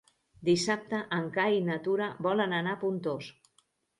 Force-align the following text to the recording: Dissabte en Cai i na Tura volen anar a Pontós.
Dissabte 0.47 1.01
en 1.17 1.27
Cai 1.35 1.59
i 1.59 1.61
na 1.67 1.77
Tura 1.87 2.09
volen 2.29 2.57
anar 2.61 2.75
a 2.79 2.83
Pontós. 2.87 3.31